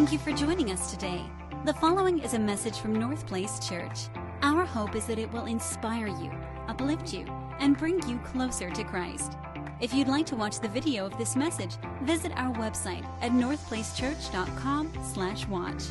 [0.00, 1.22] Thank you for joining us today.
[1.66, 4.08] The following is a message from North Place Church.
[4.40, 6.32] Our hope is that it will inspire you,
[6.68, 7.26] uplift you,
[7.58, 9.36] and bring you closer to Christ.
[9.78, 15.82] If you'd like to watch the video of this message, visit our website at northplacechurch.com/watch.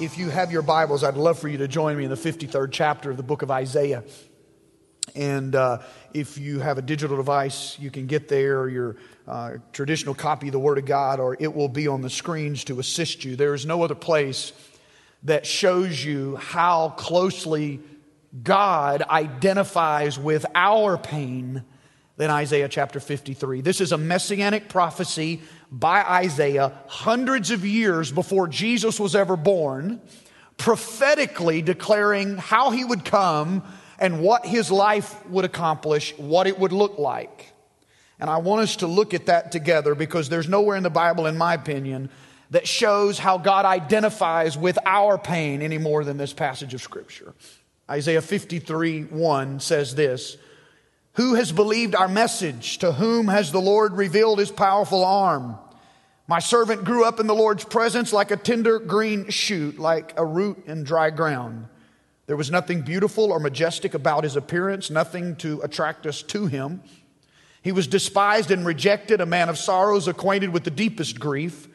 [0.00, 2.70] If you have your Bibles, I'd love for you to join me in the 53rd
[2.70, 4.04] chapter of the book of Isaiah.
[5.16, 5.78] And uh,
[6.12, 10.52] if you have a digital device, you can get there, your uh, traditional copy of
[10.52, 13.34] the Word of God, or it will be on the screens to assist you.
[13.34, 14.52] There is no other place
[15.22, 17.80] that shows you how closely
[18.42, 21.64] God identifies with our pain
[22.16, 23.60] than Isaiah chapter 53.
[23.62, 30.00] This is a messianic prophecy by Isaiah hundreds of years before Jesus was ever born,
[30.56, 33.62] prophetically declaring how he would come
[33.98, 37.52] and what his life would accomplish, what it would look like.
[38.18, 41.26] And I want us to look at that together because there's nowhere in the Bible,
[41.26, 42.10] in my opinion,
[42.50, 47.34] that shows how God identifies with our pain any more than this passage of Scripture.
[47.90, 50.36] Isaiah 53 1 says this
[51.14, 52.78] Who has believed our message?
[52.78, 55.58] To whom has the Lord revealed his powerful arm?
[56.28, 60.24] My servant grew up in the Lord's presence like a tender green shoot, like a
[60.24, 61.68] root in dry ground.
[62.26, 66.82] There was nothing beautiful or majestic about his appearance, nothing to attract us to him.
[67.62, 71.68] He was despised and rejected, a man of sorrows, acquainted with the deepest grief.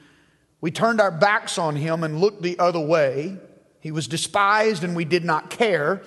[0.60, 3.38] We turned our backs on him and looked the other way.
[3.80, 6.02] He was despised and we did not care.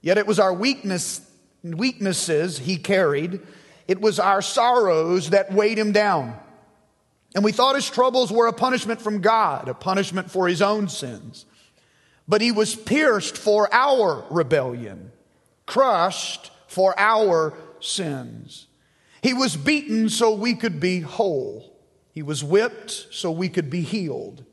[0.00, 1.20] Yet it was our weakness,
[1.62, 3.40] weaknesses he carried.
[3.86, 6.38] It was our sorrows that weighed him down.
[7.34, 10.88] And we thought his troubles were a punishment from God, a punishment for his own
[10.88, 11.46] sins
[12.30, 15.10] but he was pierced for our rebellion,
[15.66, 18.68] crushed for our sins.
[19.20, 21.76] He was beaten so we could be whole.
[22.12, 24.44] He was whipped so we could be healed.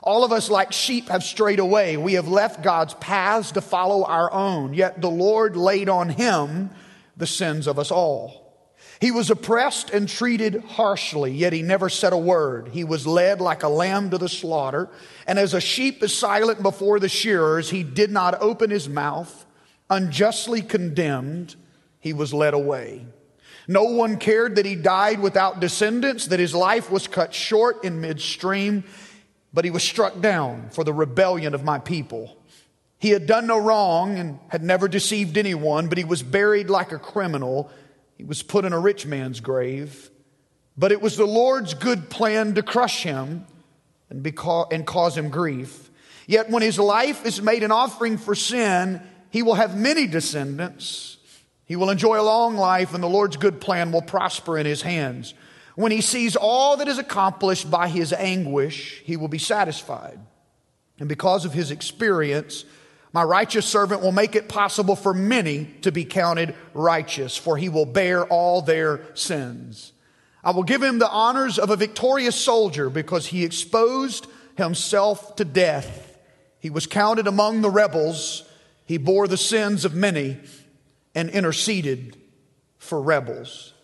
[0.00, 1.96] All of us, like sheep, have strayed away.
[1.96, 4.72] We have left God's paths to follow our own.
[4.72, 6.70] Yet the Lord laid on him
[7.16, 8.47] the sins of us all.
[9.00, 12.68] He was oppressed and treated harshly, yet he never said a word.
[12.72, 14.88] He was led like a lamb to the slaughter,
[15.26, 19.46] and as a sheep is silent before the shearers, he did not open his mouth.
[19.88, 21.54] Unjustly condemned,
[22.00, 23.06] he was led away.
[23.68, 28.00] No one cared that he died without descendants, that his life was cut short in
[28.00, 28.82] midstream,
[29.52, 32.36] but he was struck down for the rebellion of my people.
[32.98, 36.90] He had done no wrong and had never deceived anyone, but he was buried like
[36.92, 37.70] a criminal.
[38.18, 40.10] He was put in a rich man's grave,
[40.76, 43.46] but it was the Lord's good plan to crush him
[44.10, 45.88] and, because, and cause him grief.
[46.26, 51.16] Yet when his life is made an offering for sin, he will have many descendants.
[51.64, 54.82] He will enjoy a long life, and the Lord's good plan will prosper in his
[54.82, 55.32] hands.
[55.76, 60.18] When he sees all that is accomplished by his anguish, he will be satisfied.
[60.98, 62.64] And because of his experience,
[63.18, 67.68] my righteous servant will make it possible for many to be counted righteous, for he
[67.68, 69.92] will bear all their sins.
[70.44, 75.44] I will give him the honors of a victorious soldier because he exposed himself to
[75.44, 76.16] death.
[76.60, 78.48] He was counted among the rebels.
[78.84, 80.38] He bore the sins of many
[81.12, 82.16] and interceded
[82.76, 83.74] for rebels.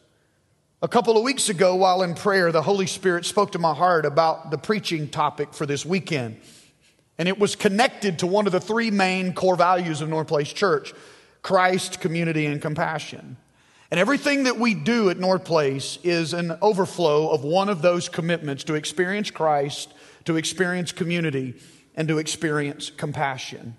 [0.80, 4.06] A couple of weeks ago, while in prayer, the Holy Spirit spoke to my heart
[4.06, 6.40] about the preaching topic for this weekend.
[7.18, 10.52] And it was connected to one of the three main core values of North Place
[10.52, 10.92] Church
[11.42, 13.36] Christ, community, and compassion.
[13.90, 18.08] And everything that we do at North Place is an overflow of one of those
[18.08, 19.92] commitments to experience Christ,
[20.24, 21.54] to experience community,
[21.94, 23.76] and to experience compassion.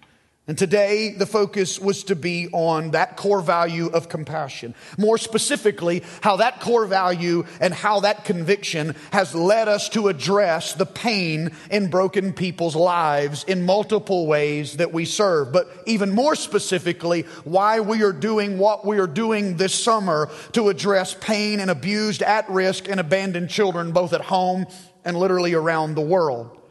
[0.48, 4.76] And today, the focus was to be on that core value of compassion.
[4.96, 10.74] More specifically, how that core value and how that conviction has led us to address
[10.74, 15.52] the pain in broken people's lives in multiple ways that we serve.
[15.52, 20.70] But even more specifically, why we are doing what we are doing this summer to
[20.70, 24.68] address pain and abused, at risk, and abandoned children, both at home
[25.04, 26.62] and literally around the world.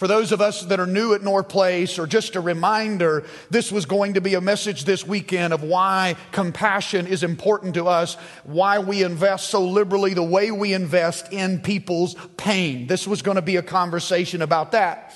[0.00, 3.70] For those of us that are new at North Place, or just a reminder, this
[3.70, 8.14] was going to be a message this weekend of why compassion is important to us,
[8.44, 12.86] why we invest so liberally the way we invest in people's pain.
[12.86, 15.14] This was going to be a conversation about that.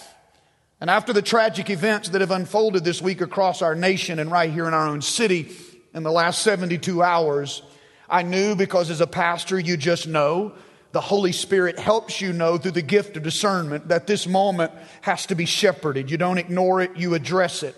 [0.82, 4.52] And after the tragic events that have unfolded this week across our nation and right
[4.52, 5.50] here in our own city
[5.94, 7.62] in the last 72 hours,
[8.06, 10.52] I knew because as a pastor, you just know
[10.94, 14.70] the Holy Spirit helps you know through the gift of discernment that this moment
[15.00, 16.08] has to be shepherded.
[16.08, 17.74] You don't ignore it, you address it.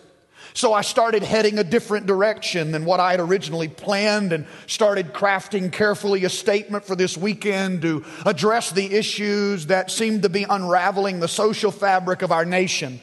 [0.52, 5.14] So I started heading a different direction than what I had originally planned and started
[5.14, 10.44] crafting carefully a statement for this weekend to address the issues that seemed to be
[10.44, 13.00] unraveling the social fabric of our nation.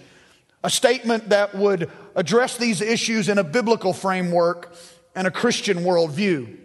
[0.64, 4.76] A statement that would address these issues in a biblical framework
[5.16, 6.60] and a Christian worldview.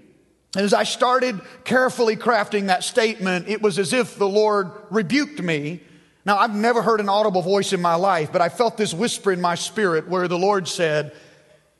[0.54, 5.42] And as I started carefully crafting that statement, it was as if the Lord rebuked
[5.42, 5.80] me.
[6.24, 9.32] Now, I've never heard an audible voice in my life, but I felt this whisper
[9.32, 11.14] in my spirit where the Lord said,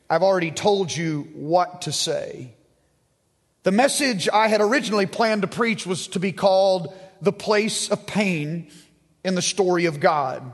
[0.09, 2.53] I've already told you what to say.
[3.63, 8.07] The message I had originally planned to preach was to be called The Place of
[8.07, 8.71] Pain
[9.23, 10.53] in the Story of God.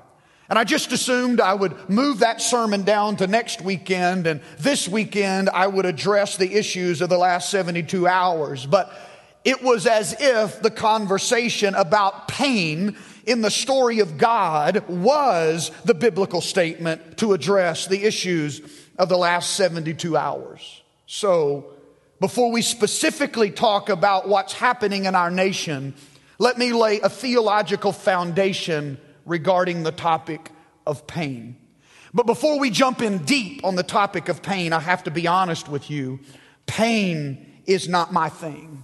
[0.49, 4.87] And I just assumed I would move that sermon down to next weekend, and this
[4.87, 8.65] weekend I would address the issues of the last 72 hours.
[8.65, 8.93] But
[9.43, 12.95] it was as if the conversation about pain
[13.25, 18.61] in the story of God was the biblical statement to address the issues
[18.97, 20.83] of the last 72 hours.
[21.07, 21.71] So,
[22.19, 25.93] before we specifically talk about what's happening in our nation,
[26.39, 30.51] let me lay a theological foundation regarding the topic
[30.85, 31.57] of pain.
[32.13, 35.27] But before we jump in deep on the topic of pain, I have to be
[35.27, 36.19] honest with you.
[36.65, 38.83] Pain is not my thing.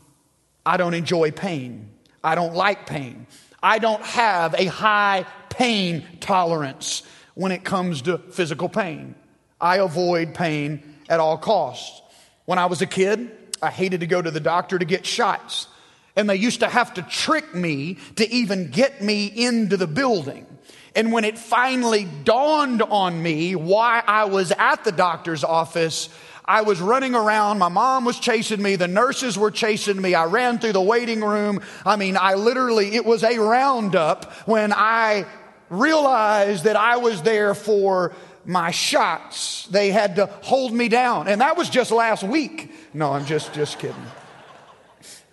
[0.66, 1.90] I don't enjoy pain.
[2.24, 3.28] I don't like pain.
[3.64, 7.04] I don't have a high pain tolerance
[7.36, 9.16] when it comes to physical pain.
[9.60, 12.02] I avoid pain at all costs.
[12.46, 15.68] When I was a kid, I hated to go to the doctor to get shots.
[16.16, 20.46] And they used to have to trick me to even get me into the building.
[20.96, 26.10] And when it finally dawned on me why I was at the doctor's office,
[26.44, 27.60] I was running around.
[27.60, 28.76] My mom was chasing me.
[28.76, 30.16] The nurses were chasing me.
[30.16, 31.62] I ran through the waiting room.
[31.86, 35.26] I mean, I literally, it was a roundup when I
[35.70, 39.68] realized that I was there for my shots.
[39.68, 41.30] They had to hold me down.
[41.30, 42.72] And that was just last week.
[42.94, 43.96] No, I'm just, just kidding.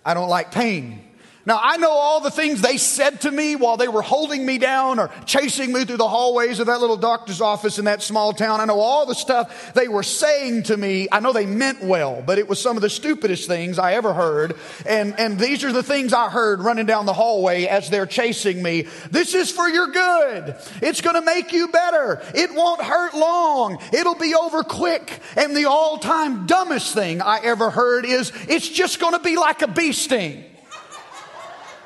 [0.05, 1.08] I don't like pain.
[1.45, 4.57] Now, I know all the things they said to me while they were holding me
[4.57, 8.33] down or chasing me through the hallways of that little doctor's office in that small
[8.33, 8.59] town.
[8.59, 11.07] I know all the stuff they were saying to me.
[11.09, 14.13] I know they meant well, but it was some of the stupidest things I ever
[14.13, 14.57] heard.
[14.85, 18.61] And, and these are the things I heard running down the hallway as they're chasing
[18.61, 18.87] me.
[19.09, 20.55] This is for your good.
[20.81, 22.21] It's going to make you better.
[22.35, 23.79] It won't hurt long.
[23.93, 25.21] It'll be over quick.
[25.37, 29.37] And the all time dumbest thing I ever heard is it's just going to be
[29.37, 30.43] like a bee sting.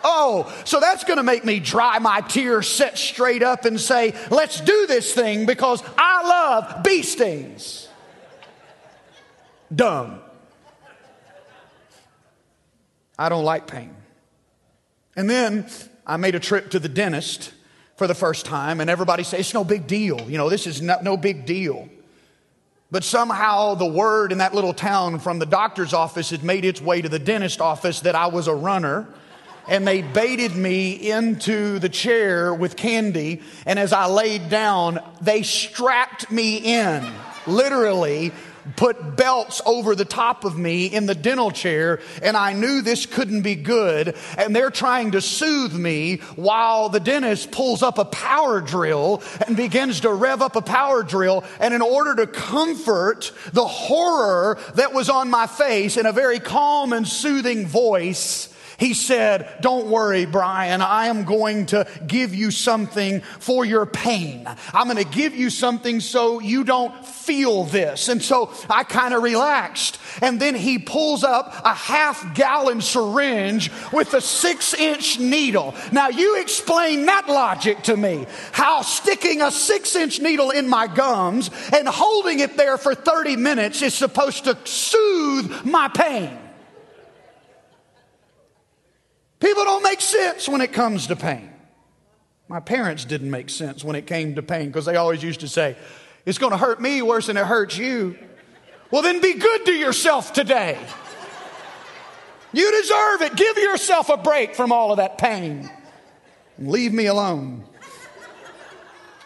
[0.03, 4.13] Oh, so that's going to make me dry my tears, sit straight up, and say,
[4.29, 7.87] let's do this thing because I love bee stings.
[9.73, 10.19] Dumb.
[13.17, 13.95] I don't like pain.
[15.15, 15.67] And then
[16.05, 17.53] I made a trip to the dentist
[17.95, 20.19] for the first time, and everybody says, it's no big deal.
[20.29, 21.87] You know, this is no, no big deal.
[22.91, 26.81] But somehow the word in that little town from the doctor's office had made its
[26.81, 29.07] way to the dentist office that I was a runner
[29.67, 33.41] and they baited me into the chair with candy.
[33.65, 37.05] And as I laid down, they strapped me in,
[37.47, 38.31] literally
[38.75, 43.05] put belts over the top of me in the dental chair, and I knew this
[43.05, 44.15] couldn't be good.
[44.37, 49.57] And they're trying to soothe me while the dentist pulls up a power drill and
[49.57, 51.43] begins to rev up a power drill.
[51.59, 56.39] And in order to comfort the horror that was on my face in a very
[56.39, 58.52] calm and soothing voice,
[58.83, 64.45] he said, Don't worry, Brian, I am going to give you something for your pain.
[64.73, 68.09] I'm going to give you something so you don't feel this.
[68.09, 69.99] And so I kind of relaxed.
[70.21, 75.73] And then he pulls up a half gallon syringe with a six inch needle.
[75.93, 78.25] Now, you explain that logic to me.
[78.51, 83.37] How sticking a six inch needle in my gums and holding it there for 30
[83.37, 86.39] minutes is supposed to soothe my pain.
[89.43, 91.51] People don't make sense when it comes to pain.
[92.47, 95.47] My parents didn't make sense when it came to pain because they always used to
[95.47, 95.75] say,
[96.25, 98.17] It's going to hurt me worse than it hurts you.
[98.89, 100.79] Well, then be good to yourself today.
[102.53, 103.35] You deserve it.
[103.35, 105.69] Give yourself a break from all of that pain.
[106.57, 107.63] And leave me alone.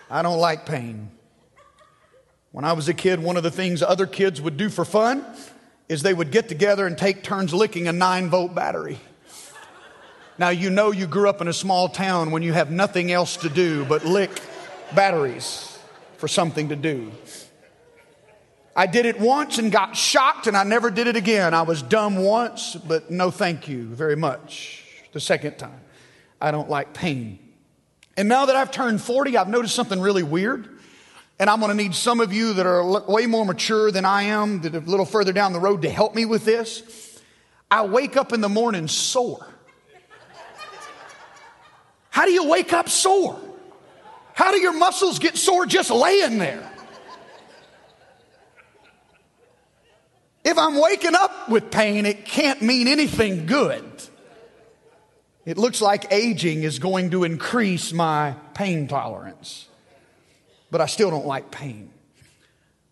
[0.09, 1.11] I don't like pain.
[2.51, 5.25] When I was a kid, one of the things other kids would do for fun
[5.87, 8.99] is they would get together and take turns licking a nine volt battery.
[10.39, 13.37] Now, you know you grew up in a small town when you have nothing else
[13.37, 14.41] to do but lick
[14.93, 15.79] batteries
[16.17, 17.11] for something to do.
[18.75, 21.55] I did it once and got shocked, and I never did it again.
[21.55, 25.81] I was dumb once, but no thank you very much the second time.
[26.39, 27.39] I don't like pain.
[28.15, 30.69] And now that I've turned 40, I've noticed something really weird.
[31.39, 34.23] And I'm going to need some of you that are way more mature than I
[34.23, 37.19] am, that are a little further down the road to help me with this.
[37.69, 39.47] I wake up in the morning sore.
[42.17, 43.39] How do you wake up sore?
[44.33, 46.67] How do your muscles get sore just laying there?
[50.43, 53.83] If I'm waking up with pain, it can't mean anything good.
[55.45, 59.67] It looks like aging is going to increase my pain tolerance.
[60.71, 61.91] But I still don't like pain.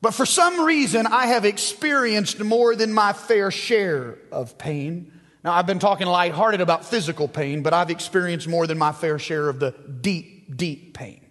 [0.04, 5.12] But for some reason, I have experienced more than my fair share of pain.
[5.46, 9.20] Now, I've been talking lighthearted about physical pain, but I've experienced more than my fair
[9.20, 11.22] share of the deep, deep pain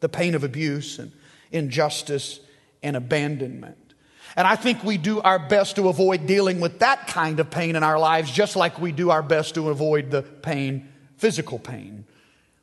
[0.00, 1.10] the pain of abuse and
[1.50, 2.38] injustice
[2.84, 3.94] and abandonment.
[4.36, 7.74] And I think we do our best to avoid dealing with that kind of pain
[7.74, 12.06] in our lives, just like we do our best to avoid the pain, physical pain.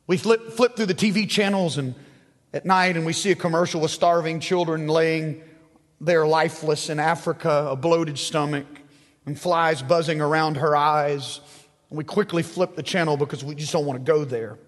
[0.06, 1.94] We flip, flip through the TV channels and
[2.54, 5.42] at night and we see a commercial with starving children laying
[6.00, 8.66] there lifeless in Africa, a bloated stomach,
[9.26, 11.40] and flies buzzing around her eyes.
[11.90, 14.58] And we quickly flip the channel because we just don't want to go there.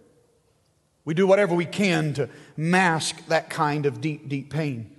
[1.04, 4.94] We do whatever we can to mask that kind of deep, deep pain.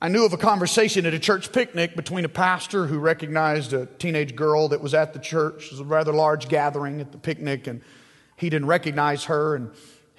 [0.00, 3.86] I knew of a conversation at a church picnic between a pastor who recognized a
[3.86, 5.66] teenage girl that was at the church.
[5.66, 7.82] It was a rather large gathering at the picnic, and
[8.34, 9.54] he didn't recognize her.
[9.54, 9.70] And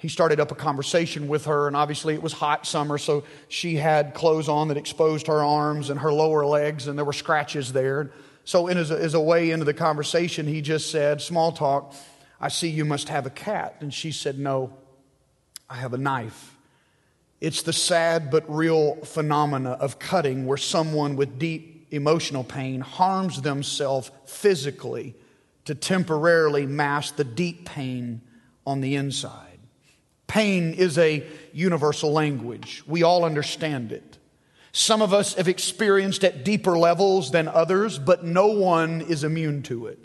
[0.04, 1.66] he started up a conversation with her.
[1.66, 5.88] And obviously, it was hot summer, so she had clothes on that exposed her arms
[5.88, 8.12] and her lower legs, and there were scratches there.
[8.44, 11.94] So, in as a, as a way into the conversation, he just said, Small talk,
[12.38, 13.76] I see you must have a cat.
[13.80, 14.76] And she said, No,
[15.70, 16.54] I have a knife.
[17.40, 23.40] It's the sad but real phenomena of cutting where someone with deep emotional pain harms
[23.40, 25.14] themselves physically
[25.64, 28.20] to temporarily mask the deep pain
[28.66, 29.53] on the inside.
[30.26, 32.82] Pain is a universal language.
[32.86, 34.18] We all understand it.
[34.72, 39.62] Some of us have experienced at deeper levels than others, but no one is immune
[39.64, 40.04] to it.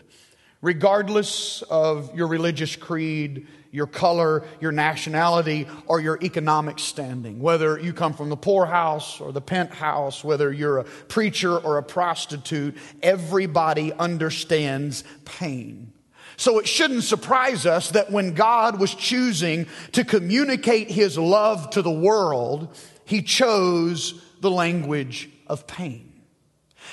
[0.62, 7.40] Regardless of your religious creed, your color, your nationality, or your economic standing.
[7.40, 11.82] Whether you come from the poorhouse or the penthouse, whether you're a preacher or a
[11.82, 15.92] prostitute, everybody understands pain.
[16.40, 21.82] So it shouldn't surprise us that when God was choosing to communicate his love to
[21.82, 26.10] the world, he chose the language of pain.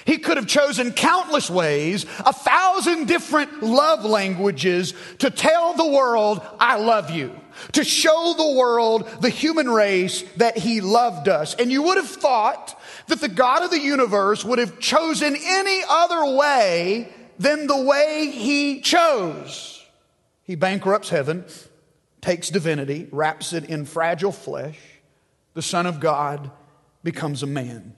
[0.03, 6.41] He could have chosen countless ways, a thousand different love languages to tell the world,
[6.59, 7.33] I love you.
[7.71, 11.55] To show the world, the human race, that He loved us.
[11.55, 12.77] And you would have thought
[13.07, 18.31] that the God of the universe would have chosen any other way than the way
[18.33, 19.85] He chose.
[20.43, 21.45] He bankrupts heaven,
[22.21, 24.79] takes divinity, wraps it in fragile flesh.
[25.53, 26.51] The Son of God
[27.03, 27.93] becomes a man.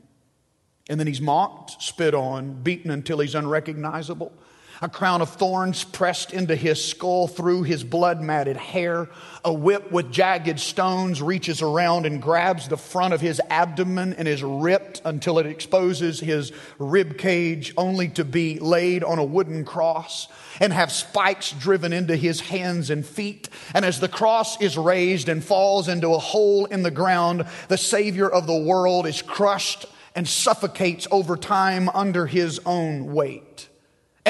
[0.89, 4.34] And then he's mocked, spit on, beaten until he's unrecognizable.
[4.82, 9.10] A crown of thorns pressed into his skull through his blood matted hair.
[9.44, 14.26] A whip with jagged stones reaches around and grabs the front of his abdomen and
[14.26, 19.66] is ripped until it exposes his rib cage, only to be laid on a wooden
[19.66, 20.30] cross
[20.62, 23.50] and have spikes driven into his hands and feet.
[23.74, 27.78] And as the cross is raised and falls into a hole in the ground, the
[27.78, 33.69] Savior of the world is crushed and suffocates over time under his own weight.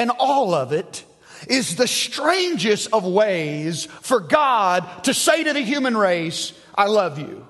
[0.00, 1.04] And all of it
[1.46, 7.18] is the strangest of ways for God to say to the human race, I love
[7.18, 7.46] you.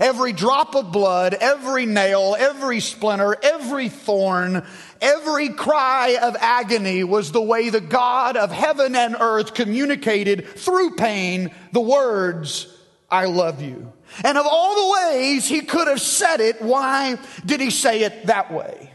[0.00, 4.66] Every drop of blood, every nail, every splinter, every thorn,
[5.00, 10.96] every cry of agony was the way the God of heaven and earth communicated through
[10.96, 12.66] pain the words,
[13.12, 13.92] I love you.
[14.24, 17.16] And of all the ways he could have said it, why
[17.46, 18.92] did he say it that way?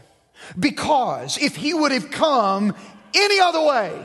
[0.58, 2.74] Because if he would have come
[3.14, 4.04] any other way,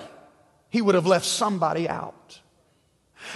[0.70, 2.40] he would have left somebody out.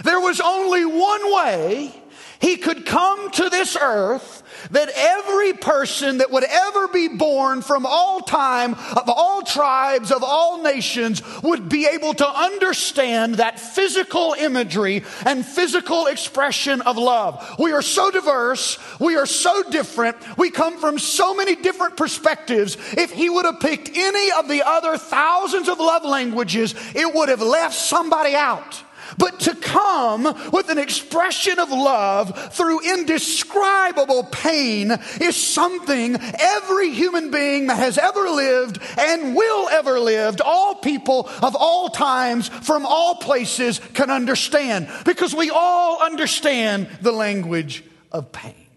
[0.04, 2.04] There was only one way
[2.40, 7.86] he could come to this earth that every person that would ever be born from
[7.86, 14.36] all time, of all tribes, of all nations, would be able to understand that physical
[14.38, 17.56] imagery and physical expression of love.
[17.60, 18.78] We are so diverse.
[19.00, 20.18] We are so different.
[20.38, 22.78] We come from so many different perspectives.
[22.94, 27.30] If he would have picked any of the other thousands of love languages, it would
[27.30, 28.84] have left somebody out.
[29.18, 37.32] But to come with an expression of love through indescribable pain is something every human
[37.32, 42.86] being that has ever lived and will ever live, all people of all times from
[42.86, 48.68] all places can understand because we all understand the language of pain.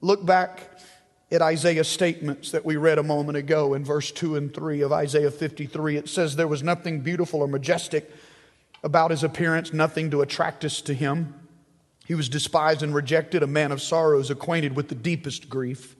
[0.00, 0.60] Look back
[1.30, 4.92] at Isaiah's statements that we read a moment ago in verse 2 and 3 of
[4.92, 5.96] Isaiah 53.
[5.96, 8.10] It says, There was nothing beautiful or majestic
[8.82, 11.34] about his appearance, nothing to attract us to him.
[12.06, 15.96] He was despised and rejected, a man of sorrows, acquainted with the deepest grief.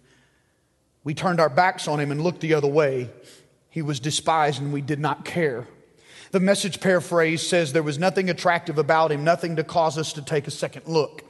[1.05, 3.11] We turned our backs on him and looked the other way.
[3.71, 5.67] He was despised and we did not care.
[6.31, 10.23] The message paraphrase says there was nothing attractive about him, nothing to cause us to
[10.23, 11.25] take a second look.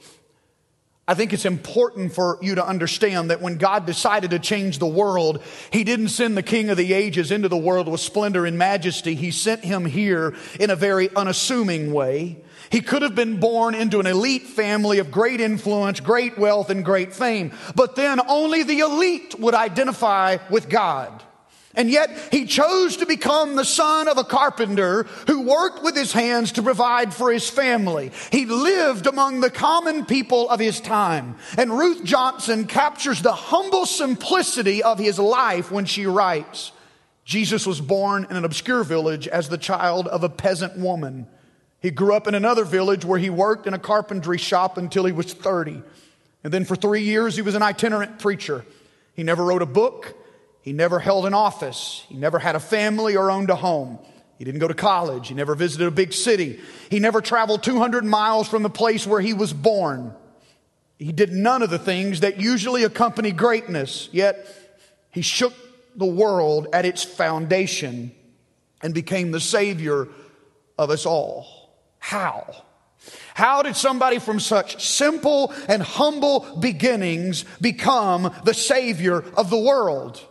[1.09, 4.85] I think it's important for you to understand that when God decided to change the
[4.85, 5.41] world,
[5.73, 9.15] He didn't send the King of the ages into the world with splendor and majesty.
[9.15, 12.43] He sent him here in a very unassuming way.
[12.71, 16.85] He could have been born into an elite family of great influence, great wealth, and
[16.85, 17.53] great fame.
[17.73, 21.23] But then only the elite would identify with God.
[21.75, 26.11] And yet he chose to become the son of a carpenter who worked with his
[26.11, 28.11] hands to provide for his family.
[28.31, 31.37] He lived among the common people of his time.
[31.57, 36.71] And Ruth Johnson captures the humble simplicity of his life when she writes,
[37.23, 41.27] Jesus was born in an obscure village as the child of a peasant woman.
[41.79, 45.11] He grew up in another village where he worked in a carpentry shop until he
[45.11, 45.83] was 30.
[46.43, 48.65] And then for three years, he was an itinerant preacher.
[49.13, 50.15] He never wrote a book.
[50.61, 52.05] He never held an office.
[52.09, 53.99] He never had a family or owned a home.
[54.37, 55.27] He didn't go to college.
[55.27, 56.59] He never visited a big city.
[56.89, 60.13] He never traveled 200 miles from the place where he was born.
[60.97, 64.47] He did none of the things that usually accompany greatness, yet
[65.11, 65.53] he shook
[65.95, 68.11] the world at its foundation
[68.81, 70.07] and became the Savior
[70.77, 71.73] of us all.
[71.99, 72.63] How?
[73.33, 80.25] How did somebody from such simple and humble beginnings become the Savior of the world?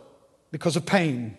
[0.51, 1.37] Because of pain.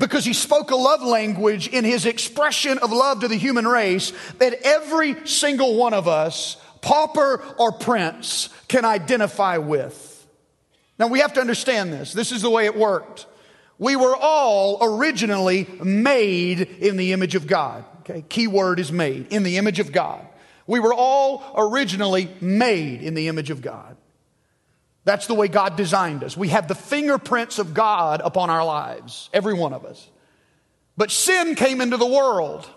[0.00, 4.12] Because he spoke a love language in his expression of love to the human race
[4.38, 10.26] that every single one of us, pauper or prince, can identify with.
[10.98, 12.12] Now we have to understand this.
[12.12, 13.26] This is the way it worked.
[13.78, 17.84] We were all originally made in the image of God.
[18.00, 20.26] Okay, key word is made, in the image of God.
[20.66, 23.96] We were all originally made in the image of God.
[25.08, 26.36] That's the way God designed us.
[26.36, 30.06] We have the fingerprints of God upon our lives, every one of us.
[30.98, 32.68] But sin came into the world.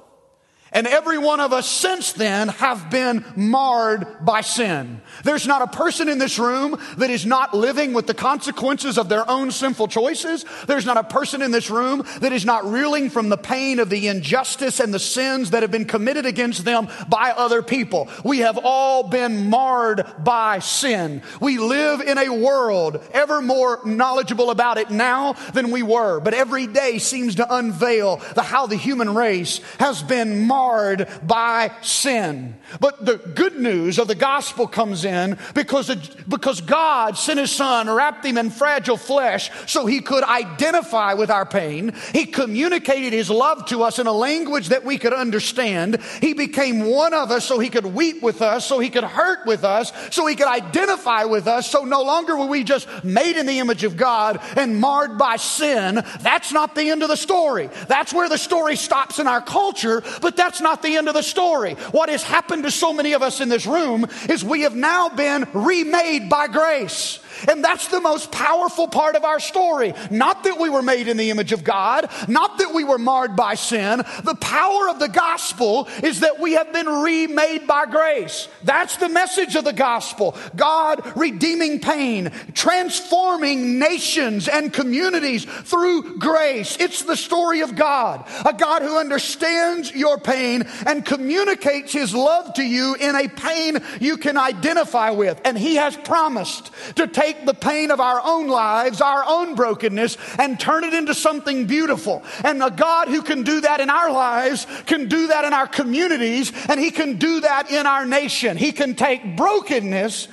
[0.73, 5.01] And every one of us since then have been marred by sin.
[5.25, 9.09] There's not a person in this room that is not living with the consequences of
[9.09, 10.45] their own sinful choices.
[10.67, 13.89] There's not a person in this room that is not reeling from the pain of
[13.89, 18.07] the injustice and the sins that have been committed against them by other people.
[18.23, 21.21] We have all been marred by sin.
[21.41, 26.33] We live in a world ever more knowledgeable about it now than we were, but
[26.33, 31.71] every day seems to unveil the, how the human race has been marred marred by
[31.81, 32.55] sin.
[32.79, 35.89] But the good news of the gospel comes in because,
[36.27, 41.31] because God sent his son, wrapped him in fragile flesh so he could identify with
[41.31, 41.93] our pain.
[42.13, 45.99] He communicated his love to us in a language that we could understand.
[46.21, 49.45] He became one of us so he could weep with us, so he could hurt
[49.45, 51.69] with us, so he could identify with us.
[51.69, 55.37] So no longer were we just made in the image of God and marred by
[55.37, 56.03] sin.
[56.21, 57.69] That's not the end of the story.
[57.87, 61.23] That's where the story stops in our culture, but that's not the end of the
[61.23, 61.75] story.
[61.91, 65.07] What has happened to so many of us in this room is we have now
[65.07, 67.19] been remade by grace.
[67.47, 69.93] And that's the most powerful part of our story.
[70.09, 73.35] Not that we were made in the image of God, not that we were marred
[73.35, 74.03] by sin.
[74.23, 78.47] The power of the gospel is that we have been remade by grace.
[78.63, 80.35] That's the message of the gospel.
[80.55, 86.77] God redeeming pain, transforming nations and communities through grace.
[86.79, 88.27] It's the story of God.
[88.45, 93.79] A God who understands your pain and communicates his love to you in a pain
[93.99, 95.39] you can identify with.
[95.45, 99.55] And he has promised to take take the pain of our own lives, our own
[99.55, 102.23] brokenness, and turn it into something beautiful.
[102.43, 105.67] And a God who can do that in our lives can do that in our
[105.67, 108.57] communities, and He can do that in our nation.
[108.57, 110.27] He can take brokenness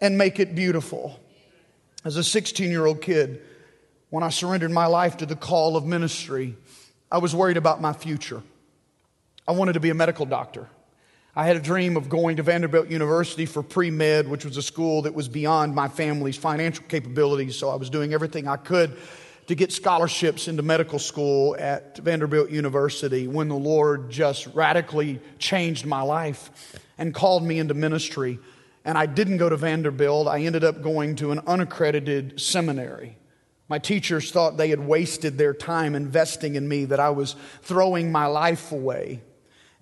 [0.00, 1.18] and make it beautiful.
[2.04, 3.40] As a 16 year old kid,
[4.10, 6.56] when I surrendered my life to the call of ministry,
[7.10, 8.42] I was worried about my future.
[9.48, 10.68] I wanted to be a medical doctor.
[11.36, 14.62] I had a dream of going to Vanderbilt University for pre med, which was a
[14.62, 17.58] school that was beyond my family's financial capabilities.
[17.58, 18.96] So I was doing everything I could
[19.48, 25.84] to get scholarships into medical school at Vanderbilt University when the Lord just radically changed
[25.84, 28.38] my life and called me into ministry.
[28.84, 33.18] And I didn't go to Vanderbilt, I ended up going to an unaccredited seminary.
[33.68, 38.12] My teachers thought they had wasted their time investing in me, that I was throwing
[38.12, 39.22] my life away.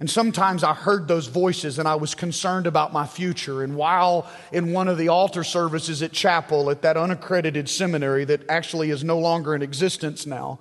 [0.03, 3.63] And sometimes I heard those voices and I was concerned about my future.
[3.63, 8.51] And while in one of the altar services at chapel at that unaccredited seminary that
[8.51, 10.59] actually is no longer in existence now,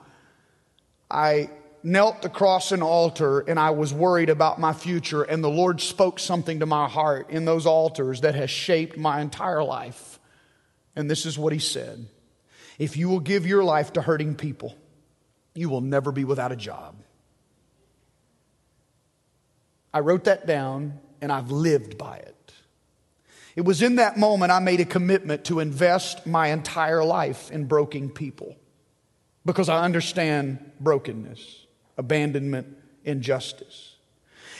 [1.10, 1.49] I
[1.82, 5.23] knelt across an altar and I was worried about my future.
[5.23, 9.21] And the Lord spoke something to my heart in those altars that has shaped my
[9.21, 10.19] entire life.
[10.95, 12.06] And this is what He said
[12.77, 14.75] If you will give your life to hurting people,
[15.56, 17.00] you will never be without a job.
[19.93, 22.54] I wrote that down and I've lived by it.
[23.56, 27.65] It was in that moment I made a commitment to invest my entire life in
[27.65, 28.56] broken people
[29.45, 31.65] because I understand brokenness,
[31.97, 33.90] abandonment, injustice.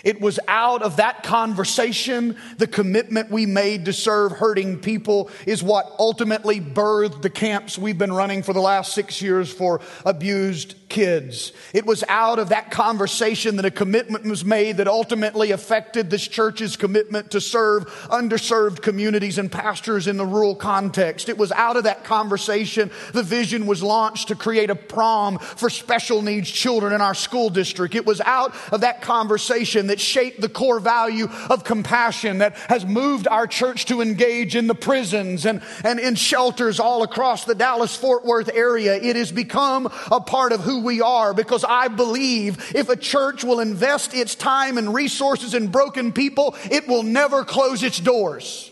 [0.04, 5.62] It was out of that conversation, the commitment we made to serve hurting people is
[5.62, 10.76] what ultimately birthed the camps we've been running for the last six years for abused
[10.92, 11.54] kids.
[11.74, 16.28] It was out of that conversation that a commitment was made that ultimately affected this
[16.28, 21.30] church's commitment to serve underserved communities and pastors in the rural context.
[21.30, 25.70] It was out of that conversation the vision was launched to create a prom for
[25.70, 27.96] special needs children in our school district.
[27.96, 32.86] It was out of that conversation that shaped the core value of compassion that has
[32.86, 37.54] moved our church to engage in the prisons and, and in shelters all across the
[37.54, 38.96] Dallas Fort Worth area.
[38.96, 43.44] It has become a part of who we are because I believe if a church
[43.44, 48.71] will invest its time and resources in broken people, it will never close its doors.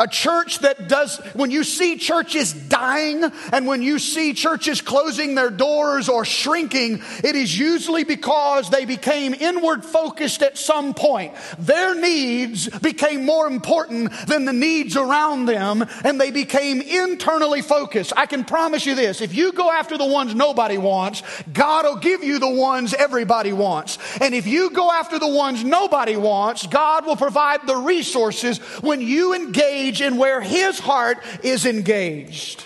[0.00, 5.34] A church that does, when you see churches dying and when you see churches closing
[5.34, 11.34] their doors or shrinking, it is usually because they became inward focused at some point.
[11.58, 18.12] Their needs became more important than the needs around them and they became internally focused.
[18.16, 21.96] I can promise you this if you go after the ones nobody wants, God will
[21.96, 23.98] give you the ones everybody wants.
[24.20, 29.00] And if you go after the ones nobody wants, God will provide the resources when
[29.00, 32.64] you engage engage in where his heart is engaged.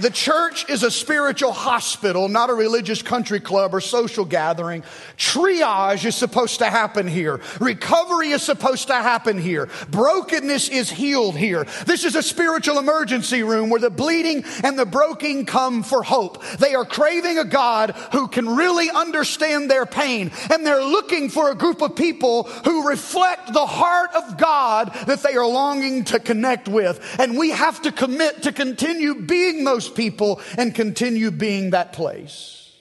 [0.00, 4.84] The church is a spiritual hospital, not a religious country club or social gathering.
[5.16, 7.40] Triage is supposed to happen here.
[7.60, 9.68] Recovery is supposed to happen here.
[9.90, 11.66] Brokenness is healed here.
[11.86, 16.44] This is a spiritual emergency room where the bleeding and the broken come for hope.
[16.58, 21.50] They are craving a God who can really understand their pain, and they're looking for
[21.50, 26.20] a group of people who reflect the heart of God that they are longing to
[26.20, 27.00] connect with.
[27.18, 32.72] And we have to commit to continue being those people and continue being that place.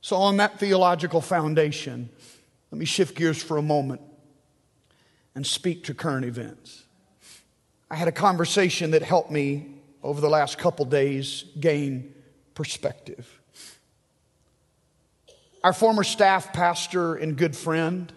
[0.00, 2.08] So, on that theological foundation,
[2.70, 4.00] let me shift gears for a moment
[5.34, 6.84] and speak to current events.
[7.90, 12.14] I had a conversation that helped me over the last couple days gain
[12.54, 13.40] perspective.
[15.64, 18.12] Our former staff pastor and good friend,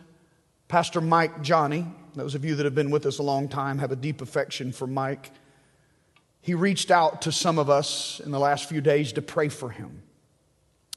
[0.67, 3.91] Pastor Mike Johnny, those of you that have been with us a long time have
[3.91, 5.31] a deep affection for Mike.
[6.41, 9.69] He reached out to some of us in the last few days to pray for
[9.69, 10.01] him.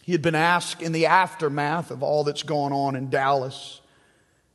[0.02, 3.80] He had been asked in the aftermath of all that's gone on in Dallas,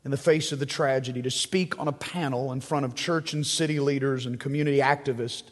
[0.06, 3.34] in the face of the tragedy, to speak on a panel in front of church
[3.34, 5.44] and city leaders and community activists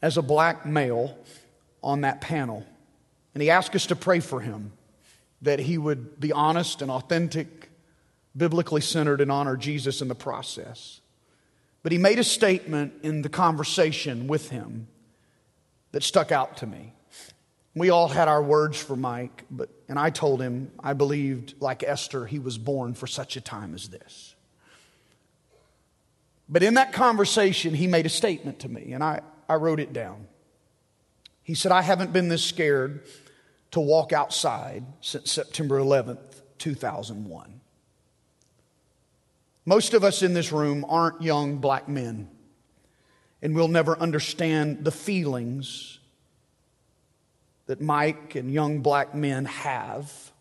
[0.00, 1.16] as a black male
[1.82, 2.66] on that panel.
[3.34, 4.72] And he asked us to pray for him
[5.42, 7.70] that he would be honest and authentic,
[8.34, 11.01] biblically centered, and honor Jesus in the process.
[11.82, 14.86] But he made a statement in the conversation with him
[15.90, 16.94] that stuck out to me.
[17.74, 21.82] We all had our words for Mike, but, and I told him I believed, like
[21.82, 24.34] Esther, he was born for such a time as this.
[26.48, 29.94] But in that conversation, he made a statement to me, and I, I wrote it
[29.94, 30.26] down.
[31.42, 33.04] He said, I haven't been this scared
[33.70, 37.61] to walk outside since September 11th, 2001.
[39.64, 42.28] Most of us in this room aren't young black men,
[43.40, 46.00] and we'll never understand the feelings
[47.66, 50.32] that Mike and young black men have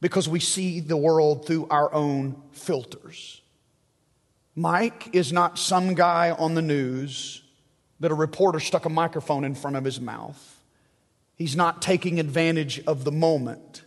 [0.00, 3.42] because we see the world through our own filters.
[4.54, 7.42] Mike is not some guy on the news
[8.00, 10.62] that a reporter stuck a microphone in front of his mouth.
[11.34, 13.84] He's not taking advantage of the moment.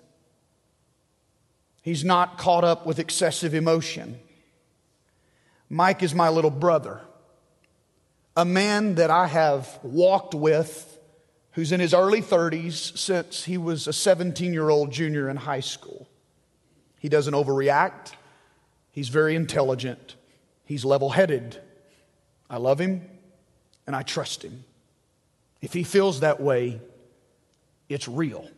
[1.81, 4.19] He's not caught up with excessive emotion.
[5.69, 7.01] Mike is my little brother,
[8.35, 10.99] a man that I have walked with
[11.51, 15.59] who's in his early 30s since he was a 17 year old junior in high
[15.59, 16.07] school.
[16.99, 18.13] He doesn't overreact,
[18.91, 20.15] he's very intelligent,
[20.65, 21.61] he's level headed.
[22.49, 23.07] I love him
[23.85, 24.63] and I trust him.
[25.61, 26.81] If he feels that way,
[27.89, 28.49] it's real.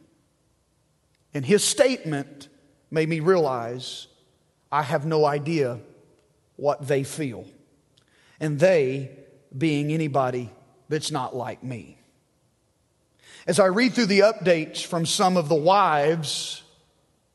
[1.34, 2.48] And his statement
[2.90, 4.08] made me realize
[4.72, 5.80] I have no idea
[6.62, 7.44] what they feel.
[8.40, 9.10] And they
[9.58, 10.52] being anybody
[10.90, 11.98] that's not like me.
[13.48, 16.62] As I read through the updates from some of the wives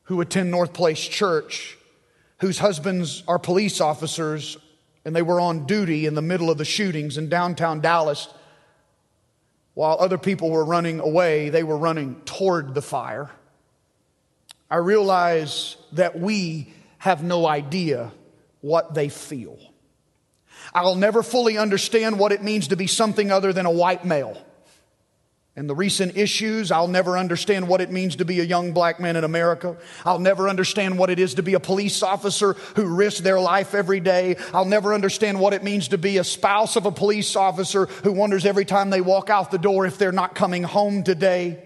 [0.03, 1.77] who attend North Place Church,
[2.39, 4.57] whose husbands are police officers
[5.03, 8.29] and they were on duty in the middle of the shootings in downtown Dallas,
[9.73, 13.29] while other people were running away, they were running toward the fire.
[14.71, 18.13] I realize that we have no idea
[18.61, 19.57] what they feel.
[20.73, 24.41] I'll never fully understand what it means to be something other than a white male.
[25.55, 28.99] And the recent issues, I'll never understand what it means to be a young black
[28.99, 29.75] man in America.
[30.05, 33.73] I'll never understand what it is to be a police officer who risks their life
[33.73, 34.35] every day.
[34.53, 38.11] I'll never understand what it means to be a spouse of a police officer who
[38.11, 41.63] wonders every time they walk out the door if they're not coming home today.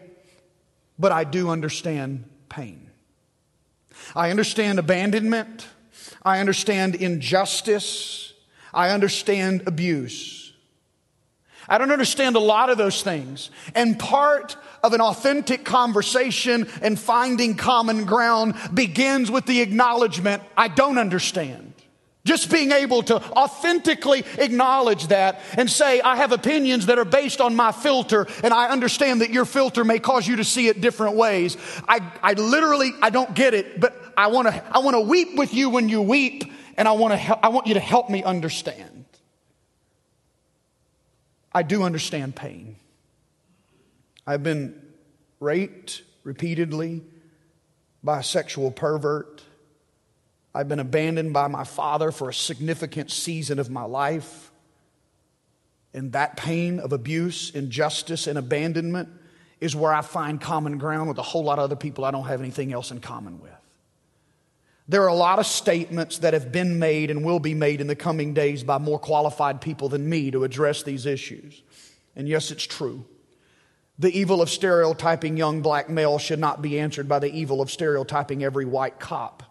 [0.98, 2.90] But I do understand pain.
[4.16, 5.68] I understand abandonment.
[6.24, 8.34] I understand injustice.
[8.74, 10.54] I understand abuse.
[11.68, 13.50] I don't understand a lot of those things.
[13.76, 20.68] And part of an authentic conversation and finding common ground begins with the acknowledgement I
[20.68, 21.74] don't understand.
[22.24, 27.42] Just being able to authentically acknowledge that and say, I have opinions that are based
[27.42, 30.82] on my filter, and I understand that your filter may cause you to see it
[30.82, 31.58] different ways.
[31.88, 35.36] I, I literally, I don't get it, but I want to, I want to weep
[35.36, 36.44] with you when you weep,
[36.78, 39.06] and I want to, I want you to help me understand.
[41.52, 42.76] I do understand pain.
[44.28, 44.80] I've been
[45.40, 47.02] raped repeatedly
[48.04, 49.42] by a sexual pervert.
[50.54, 54.52] I've been abandoned by my father for a significant season of my life.
[55.96, 59.10] And that pain of abuse, injustice, and abandonment
[59.60, 62.28] is where I find common ground with a whole lot of other people I don't
[62.28, 63.52] have anything else in common with.
[64.88, 67.88] There are a lot of statements that have been made and will be made in
[67.88, 71.62] the coming days by more qualified people than me to address these issues.
[72.16, 73.06] And yes, it's true.
[74.00, 77.70] The evil of stereotyping young black males should not be answered by the evil of
[77.70, 79.44] stereotyping every white cop.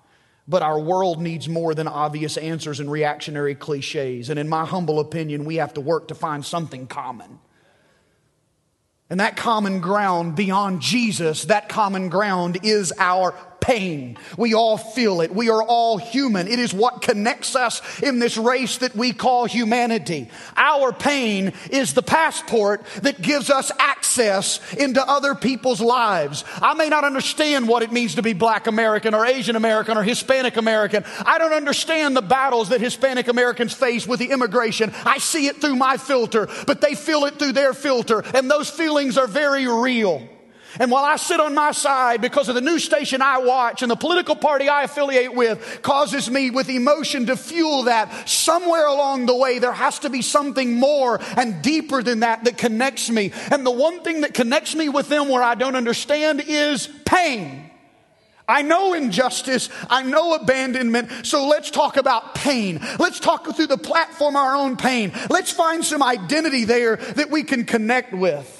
[0.48, 4.28] But our world needs more than obvious answers and reactionary cliches.
[4.28, 7.38] And in my humble opinion, we have to work to find something common.
[9.08, 14.16] And that common ground beyond Jesus, that common ground is our pain.
[14.36, 15.34] We all feel it.
[15.34, 16.48] We are all human.
[16.48, 20.30] It is what connects us in this race that we call humanity.
[20.56, 26.44] Our pain is the passport that gives us access into other people's lives.
[26.60, 30.02] I may not understand what it means to be black American or Asian American or
[30.02, 31.04] Hispanic American.
[31.24, 34.92] I don't understand the battles that Hispanic Americans face with the immigration.
[35.04, 38.70] I see it through my filter, but they feel it through their filter, and those
[38.70, 40.28] feelings are very real.
[40.78, 43.90] And while I sit on my side because of the news station I watch and
[43.90, 49.26] the political party I affiliate with causes me with emotion to fuel that, somewhere along
[49.26, 53.32] the way there has to be something more and deeper than that that connects me.
[53.50, 57.70] And the one thing that connects me with them where I don't understand is pain.
[58.50, 59.68] I know injustice.
[59.88, 61.24] I know abandonment.
[61.24, 62.80] So let's talk about pain.
[62.98, 65.12] Let's talk through the platform our own pain.
[65.30, 68.59] Let's find some identity there that we can connect with.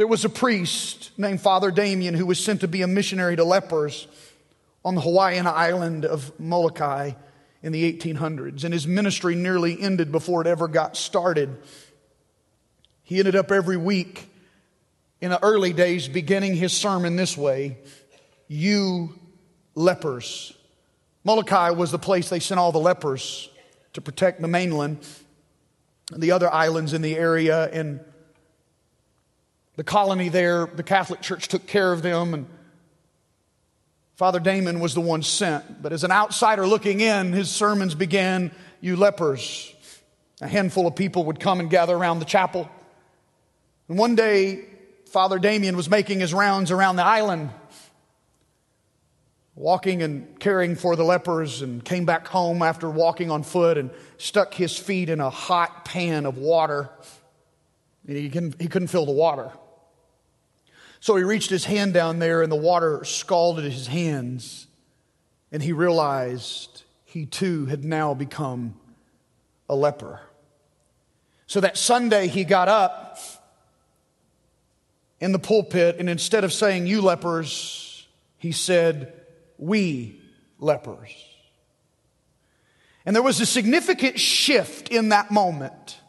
[0.00, 3.44] There was a priest named Father Damien who was sent to be a missionary to
[3.44, 4.08] lepers
[4.82, 7.12] on the Hawaiian island of Molokai
[7.62, 11.54] in the 1800s, and his ministry nearly ended before it ever got started.
[13.02, 14.30] He ended up every week
[15.20, 17.76] in the early days beginning his sermon this way
[18.48, 19.18] You
[19.74, 20.54] lepers.
[21.24, 23.50] Molokai was the place they sent all the lepers
[23.92, 25.06] to protect the mainland
[26.10, 27.68] and the other islands in the area.
[27.70, 28.00] And
[29.80, 32.46] the colony there, the Catholic Church took care of them, and
[34.16, 35.82] Father Damien was the one sent.
[35.82, 38.50] But as an outsider looking in, his sermons began,
[38.82, 39.74] You lepers.
[40.42, 42.68] A handful of people would come and gather around the chapel.
[43.88, 44.66] And one day,
[45.06, 47.48] Father Damien was making his rounds around the island,
[49.54, 53.90] walking and caring for the lepers, and came back home after walking on foot and
[54.18, 56.90] stuck his feet in a hot pan of water.
[58.06, 59.50] He couldn't, he couldn't feel the water.
[61.00, 64.66] So he reached his hand down there, and the water scalded his hands,
[65.50, 68.78] and he realized he too had now become
[69.68, 70.20] a leper.
[71.46, 73.18] So that Sunday, he got up
[75.20, 79.12] in the pulpit, and instead of saying, You lepers, he said,
[79.56, 80.20] We
[80.58, 81.14] lepers.
[83.06, 85.99] And there was a significant shift in that moment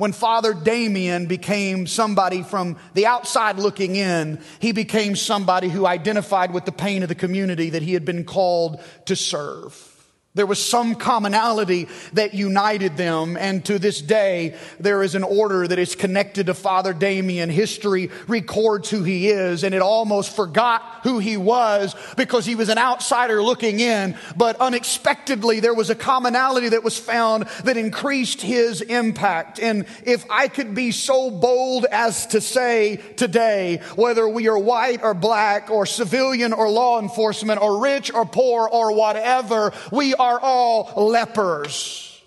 [0.00, 6.54] When Father Damien became somebody from the outside looking in, he became somebody who identified
[6.54, 9.89] with the pain of the community that he had been called to serve.
[10.32, 15.66] There was some commonality that united them, and to this day, there is an order
[15.66, 17.50] that is connected to Father Damien.
[17.50, 22.68] History records who he is, and it almost forgot who he was because he was
[22.68, 28.40] an outsider looking in, but unexpectedly, there was a commonality that was found that increased
[28.40, 29.58] his impact.
[29.58, 35.02] And if I could be so bold as to say today, whether we are white
[35.02, 40.38] or black, or civilian or law enforcement, or rich or poor, or whatever, we are
[40.40, 42.22] all lepers.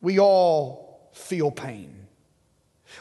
[0.00, 1.99] We all feel pain.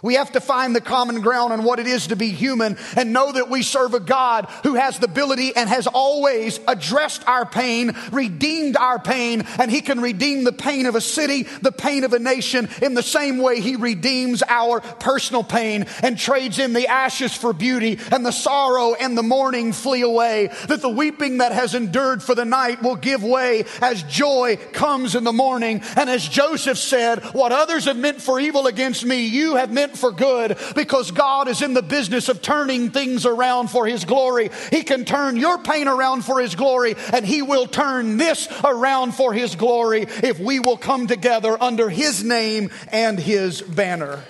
[0.02, 3.14] We have to find the common ground on what it is to be human and
[3.14, 7.46] know that we serve a God who has the ability and has always addressed our
[7.46, 12.04] pain, redeemed our pain, and He can redeem the pain of a city, the pain
[12.04, 16.74] of a nation in the same way He redeems our personal pain and trades in
[16.74, 20.50] the ashes for beauty and the sorrow and the mourning flee away.
[20.68, 25.16] That the weeping that has endured for the night will give way as joy comes
[25.16, 25.82] in the morning.
[25.96, 29.89] And as Joseph said, what others have meant for evil against me, you have meant
[29.90, 34.06] meant for good because God is in the business of turning things around for His
[34.06, 34.50] glory.
[34.72, 39.14] He can turn your pain around for His glory, and He will turn this around
[39.14, 44.24] for His glory if we will come together under His name and His banner.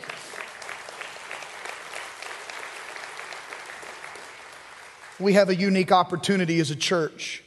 [5.20, 7.44] We have a unique opportunity as a church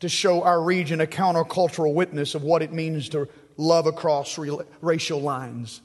[0.00, 4.36] to show our region a countercultural witness of what it means to love across
[4.80, 5.80] racial lines.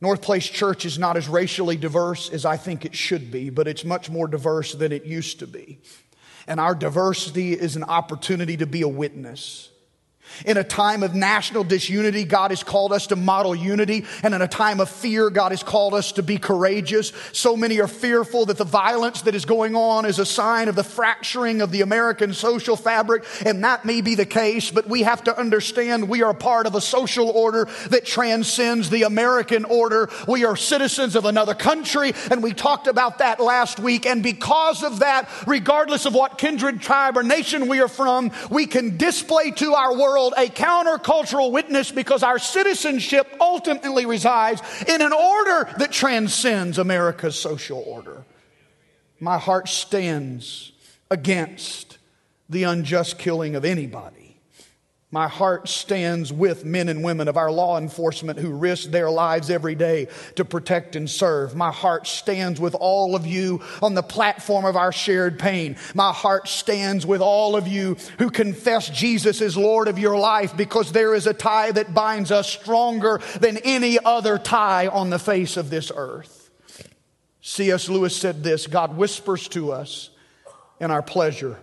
[0.00, 3.68] North Place Church is not as racially diverse as I think it should be, but
[3.68, 5.80] it's much more diverse than it used to be.
[6.46, 9.70] And our diversity is an opportunity to be a witness.
[10.44, 14.04] In a time of national disunity, God has called us to model unity.
[14.22, 17.12] And in a time of fear, God has called us to be courageous.
[17.32, 20.74] So many are fearful that the violence that is going on is a sign of
[20.74, 23.24] the fracturing of the American social fabric.
[23.44, 26.74] And that may be the case, but we have to understand we are part of
[26.74, 30.08] a social order that transcends the American order.
[30.28, 34.06] We are citizens of another country, and we talked about that last week.
[34.06, 38.66] And because of that, regardless of what kindred, tribe, or nation we are from, we
[38.66, 45.00] can display to our world world a countercultural witness because our citizenship ultimately resides in
[45.00, 48.24] an order that transcends America's social order.
[49.18, 50.72] My heart stands
[51.10, 51.98] against
[52.48, 54.19] the unjust killing of anybody.
[55.12, 59.50] My heart stands with men and women of our law enforcement who risk their lives
[59.50, 61.56] every day to protect and serve.
[61.56, 65.76] My heart stands with all of you on the platform of our shared pain.
[65.94, 70.56] My heart stands with all of you who confess Jesus is Lord of your life
[70.56, 75.18] because there is a tie that binds us stronger than any other tie on the
[75.18, 76.50] face of this earth.
[77.40, 77.88] C.S.
[77.88, 80.10] Lewis said this God whispers to us
[80.78, 81.58] in our pleasure,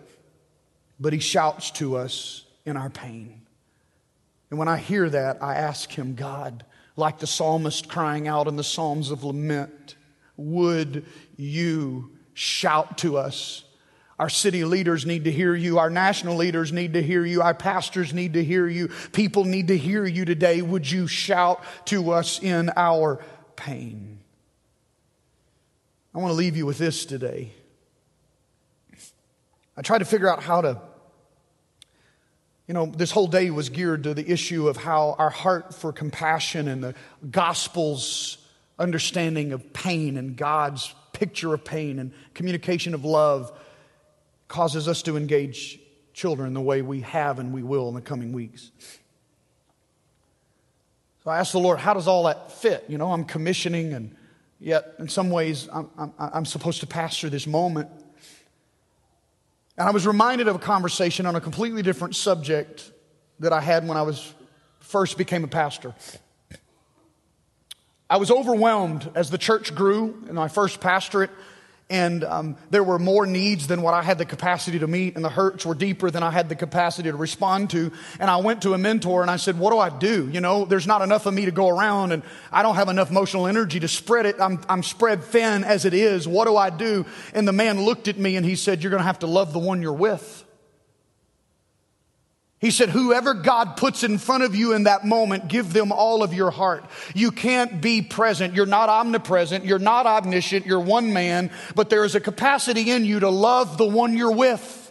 [0.99, 3.41] but he shouts to us in our pain.
[4.49, 8.57] And when I hear that, I ask him, God, like the psalmist crying out in
[8.57, 9.95] the Psalms of Lament,
[10.35, 11.05] would
[11.37, 13.63] you shout to us?
[14.19, 15.79] Our city leaders need to hear you.
[15.79, 17.41] Our national leaders need to hear you.
[17.41, 18.89] Our pastors need to hear you.
[19.11, 20.61] People need to hear you today.
[20.61, 23.23] Would you shout to us in our
[23.55, 24.19] pain?
[26.13, 27.51] I want to leave you with this today.
[29.77, 30.81] I tried to figure out how to
[32.67, 35.93] you know, this whole day was geared to the issue of how our heart for
[35.93, 36.95] compassion and the
[37.31, 38.37] gospel's
[38.77, 43.57] understanding of pain and God's picture of pain and communication of love
[44.49, 45.79] causes us to engage
[46.13, 48.71] children the way we have and we will in the coming weeks.
[51.23, 52.85] So I asked the Lord, how does all that fit?
[52.87, 54.15] You know, I'm commissioning, and
[54.59, 57.89] yet in some ways I'm, I'm, I'm supposed to pastor this moment.
[59.77, 62.91] And I was reminded of a conversation on a completely different subject
[63.39, 64.33] that I had when I was
[64.79, 65.93] first became a pastor.
[68.09, 71.29] I was overwhelmed as the church grew in my first pastorate
[71.89, 75.23] and um, there were more needs than what I had the capacity to meet, and
[75.23, 77.93] the hurts were deeper than I had the capacity to respond to.
[78.19, 80.27] And I went to a mentor and I said, What do I do?
[80.29, 83.09] You know, there's not enough of me to go around, and I don't have enough
[83.09, 84.35] emotional energy to spread it.
[84.41, 86.27] I'm, I'm spread thin as it is.
[86.27, 87.05] What do I do?
[87.33, 89.53] And the man looked at me and he said, You're going to have to love
[89.53, 90.43] the one you're with.
[92.59, 96.23] He said, whoever God puts in front of you in that moment, give them all
[96.23, 96.85] of your heart.
[97.13, 98.55] You can't be present.
[98.55, 99.63] You're not omnipresent.
[99.63, 100.65] You're not omniscient.
[100.65, 104.33] You're one man, but there is a capacity in you to love the one you're
[104.33, 104.83] with.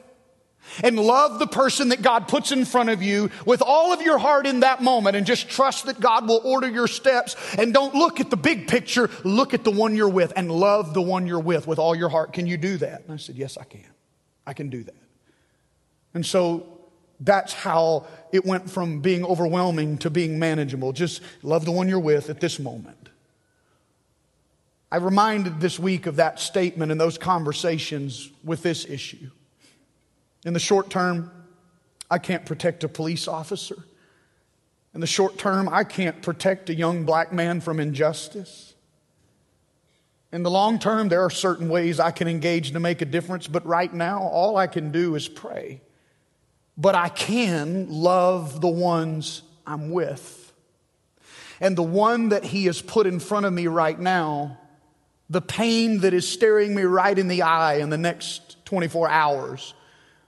[0.82, 4.18] and love the person that God puts in front of you with all of your
[4.18, 7.94] heart in that moment and just trust that God will order your steps and don't
[7.94, 11.26] look at the big picture, look at the one you're with and love the one
[11.26, 12.32] you're with with all your heart.
[12.32, 13.04] Can you do that?
[13.04, 13.86] And I said, Yes, I can.
[14.46, 14.94] I can do that.
[16.14, 16.75] And so
[17.20, 20.92] that's how it went from being overwhelming to being manageable.
[20.92, 23.08] Just love the one you're with at this moment.
[24.90, 29.30] I reminded this week of that statement and those conversations with this issue.
[30.44, 31.30] In the short term,
[32.10, 33.76] I can't protect a police officer.
[34.94, 38.74] In the short term, I can't protect a young black man from injustice.
[40.32, 43.48] In the long term, there are certain ways I can engage to make a difference,
[43.48, 45.80] but right now, all I can do is pray.
[46.76, 50.52] But I can love the ones I'm with.
[51.60, 54.58] And the one that He has put in front of me right now,
[55.30, 59.74] the pain that is staring me right in the eye in the next 24 hours,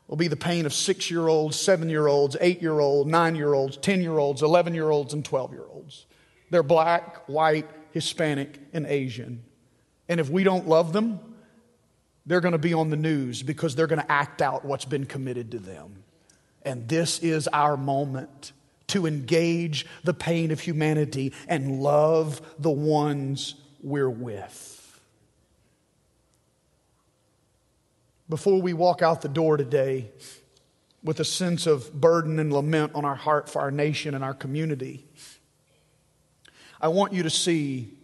[0.08, 3.36] will be the pain of six year olds, seven year olds, eight year olds, nine
[3.36, 6.06] year olds, 10 year olds, 11 year olds, and 12 year olds.
[6.50, 9.44] They're black, white, Hispanic, and Asian.
[10.08, 11.20] And if we don't love them,
[12.24, 15.04] they're going to be on the news because they're going to act out what's been
[15.04, 16.04] committed to them.
[16.62, 18.52] And this is our moment
[18.88, 24.78] to engage the pain of humanity and love the ones we're with.
[28.28, 30.10] before we walk out the door today
[31.02, 34.34] with a sense of burden and lament on our heart for our nation and our
[34.34, 35.06] community,
[36.80, 37.94] I want you to see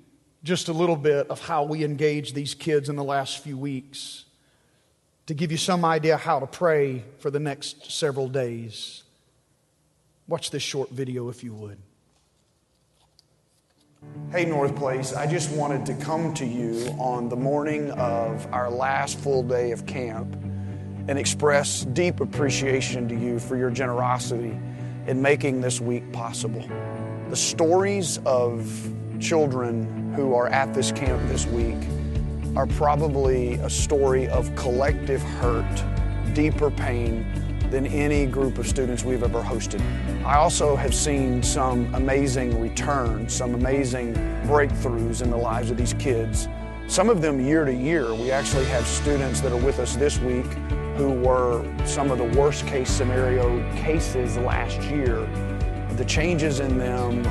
[0.43, 4.24] just a little bit of how we engage these kids in the last few weeks
[5.27, 9.03] to give you some idea how to pray for the next several days.
[10.29, 11.79] Watch this short video if you would.
[14.31, 18.71] Hey, North Place, I just wanted to come to you on the morning of our
[18.71, 20.35] last full day of camp
[21.09, 24.59] and express deep appreciation to you for your generosity
[25.07, 26.67] in making this week possible.
[27.31, 31.77] The stories of children who are at this camp this week
[32.57, 35.85] are probably a story of collective hurt,
[36.35, 37.27] deeper pain,
[37.71, 39.81] than any group of students we've ever hosted.
[40.25, 45.95] I also have seen some amazing returns, some amazing breakthroughs in the lives of these
[45.95, 46.49] kids.
[46.87, 48.15] Some of them year to year.
[48.15, 50.47] We actually have students that are with us this week
[50.97, 55.27] who were some of the worst case scenario cases last year.
[55.97, 57.27] The changes in them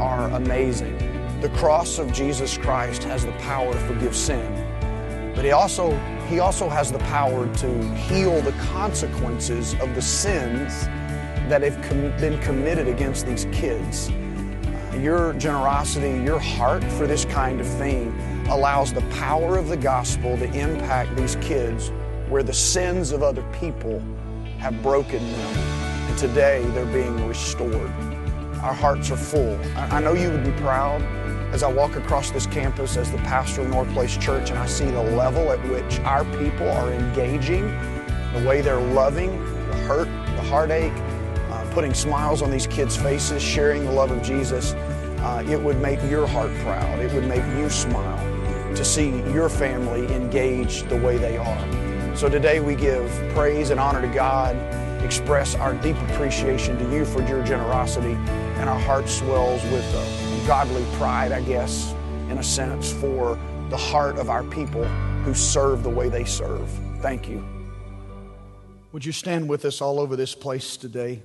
[0.00, 1.15] are amazing.
[1.46, 4.52] The cross of Jesus Christ has the power to forgive sin,
[5.32, 5.96] but he also
[6.28, 10.86] he also has the power to heal the consequences of the sins
[11.48, 14.10] that have com- been committed against these kids.
[14.10, 18.12] Uh, your generosity, your heart for this kind of thing
[18.48, 21.92] allows the power of the gospel to impact these kids
[22.28, 24.00] where the sins of other people
[24.58, 25.56] have broken them.
[26.08, 27.92] And today they're being restored.
[28.64, 29.56] Our hearts are full.
[29.76, 31.00] I, I know you would be proud
[31.56, 34.66] as I walk across this campus as the pastor of North Place Church and I
[34.66, 37.62] see the level at which our people are engaging,
[38.34, 39.30] the way they're loving,
[39.68, 40.04] the hurt,
[40.36, 40.92] the heartache,
[41.50, 45.80] uh, putting smiles on these kids' faces, sharing the love of Jesus, uh, it would
[45.80, 46.98] make your heart proud.
[46.98, 48.18] It would make you smile
[48.76, 52.14] to see your family engaged the way they are.
[52.14, 54.56] So today we give praise and honor to God,
[55.02, 58.12] express our deep appreciation to you for your generosity,
[58.58, 61.92] and our heart swells with uh, godly pride, I guess,
[62.30, 63.36] in a sense, for
[63.68, 64.84] the heart of our people
[65.24, 66.70] who serve the way they serve.
[67.00, 67.44] Thank you.
[68.92, 71.20] Would you stand with us all over this place today?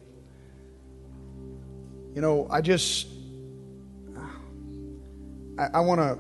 [2.16, 3.10] You know, I just,
[5.60, 6.18] I, I want to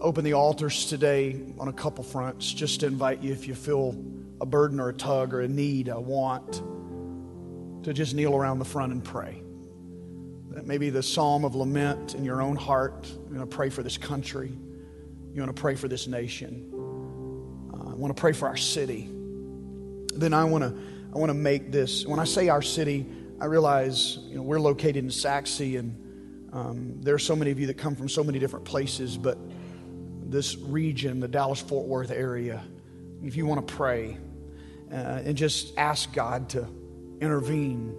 [0.00, 3.96] open the altars today on a couple fronts just to invite you if you feel
[4.40, 6.62] a burden or a tug or a need, a want,
[7.82, 9.41] to just kneel around the front and pray
[10.64, 13.08] maybe the psalm of lament in your own heart.
[13.30, 14.52] You want to pray for this country.
[15.32, 16.70] You want to pray for this nation.
[17.72, 19.08] Uh, I want to pray for our city.
[20.14, 20.76] Then I want to
[21.14, 22.06] I want to make this.
[22.06, 23.06] When I say our city,
[23.40, 27.58] I realize you know we're located in Sachse, and um, there are so many of
[27.58, 29.16] you that come from so many different places.
[29.16, 29.38] But
[30.22, 32.62] this region, the Dallas Fort Worth area,
[33.22, 34.18] if you want to pray
[34.90, 36.68] uh, and just ask God to
[37.20, 37.94] intervene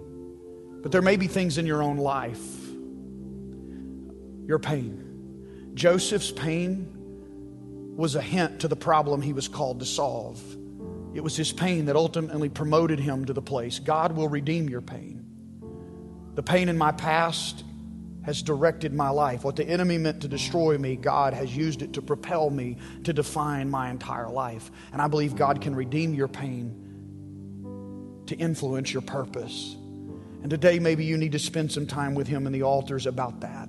[0.84, 2.46] but there may be things in your own life,
[4.46, 5.72] your pain.
[5.72, 10.38] Joseph's pain was a hint to the problem he was called to solve.
[11.14, 13.78] It was his pain that ultimately promoted him to the place.
[13.78, 15.24] God will redeem your pain.
[16.34, 17.64] The pain in my past
[18.26, 19.42] has directed my life.
[19.42, 23.14] What the enemy meant to destroy me, God has used it to propel me to
[23.14, 24.70] define my entire life.
[24.92, 29.78] And I believe God can redeem your pain to influence your purpose.
[30.44, 33.40] And today, maybe you need to spend some time with Him in the altars about
[33.40, 33.66] that.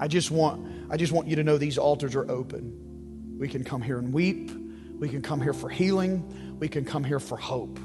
[0.00, 3.36] I just want, I just want you to know these altars are open.
[3.38, 4.50] We can come here and weep.
[4.98, 6.56] We can come here for healing.
[6.58, 7.78] We can come here for hope.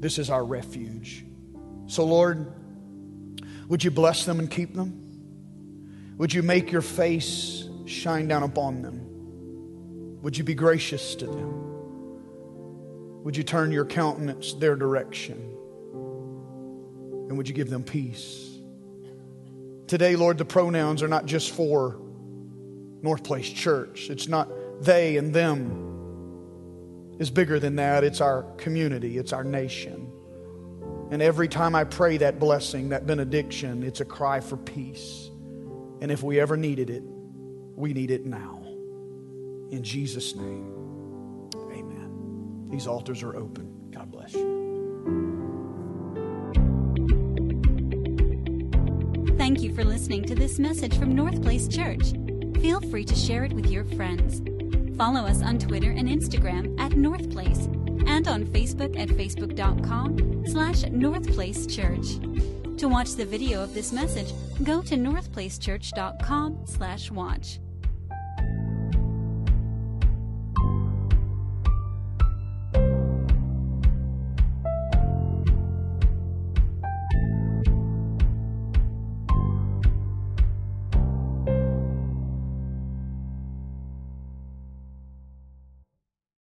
[0.00, 1.24] This is our refuge.
[1.86, 2.52] So, Lord,
[3.68, 6.16] would you bless them and keep them?
[6.16, 10.18] Would you make your face shine down upon them?
[10.22, 13.22] Would you be gracious to them?
[13.22, 15.58] Would you turn your countenance their direction?
[17.30, 18.58] And would you give them peace?
[19.86, 21.96] Today, Lord, the pronouns are not just for
[23.02, 24.10] North Place Church.
[24.10, 24.50] It's not
[24.80, 27.16] they and them.
[27.20, 28.02] It's bigger than that.
[28.02, 30.10] It's our community, it's our nation.
[31.12, 35.30] And every time I pray that blessing, that benediction, it's a cry for peace.
[36.00, 38.60] And if we ever needed it, we need it now.
[39.70, 42.70] In Jesus' name, amen.
[42.70, 43.79] These altars are open.
[49.50, 52.12] Thank you for listening to this message from North Place Church.
[52.60, 54.40] Feel free to share it with your friends.
[54.96, 57.66] Follow us on Twitter and Instagram at North Place
[58.06, 62.20] and on Facebook at facebook.com slash North Place Church.
[62.76, 64.32] To watch the video of this message,
[64.62, 67.58] go to northplacechurch.com slash watch.